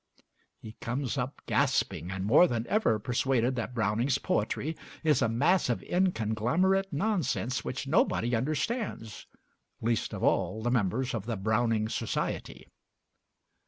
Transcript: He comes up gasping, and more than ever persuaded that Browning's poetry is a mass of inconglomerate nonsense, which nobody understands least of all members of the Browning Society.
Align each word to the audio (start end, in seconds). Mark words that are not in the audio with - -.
He 0.57 0.71
comes 0.81 1.15
up 1.15 1.43
gasping, 1.45 2.09
and 2.09 2.25
more 2.25 2.47
than 2.47 2.65
ever 2.65 2.97
persuaded 2.97 3.55
that 3.57 3.75
Browning's 3.75 4.17
poetry 4.17 4.75
is 5.03 5.21
a 5.21 5.29
mass 5.29 5.69
of 5.69 5.83
inconglomerate 5.83 6.91
nonsense, 6.91 7.63
which 7.63 7.85
nobody 7.85 8.35
understands 8.35 9.27
least 9.79 10.11
of 10.11 10.23
all 10.23 10.63
members 10.63 11.13
of 11.13 11.27
the 11.27 11.37
Browning 11.37 11.87
Society. 11.87 12.67